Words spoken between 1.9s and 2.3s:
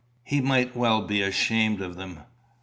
them.